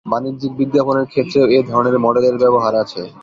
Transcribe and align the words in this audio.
বাণিজ্যিক 0.05 0.51
বিজ্ঞাপনের 0.59 1.05
ক্ষেত্রেও 1.11 1.45
এ 1.49 1.69
ধরনের 1.69 1.95
মডেলের 2.05 2.35
ব্যবহার 2.43 2.73
আছে। 2.83 3.01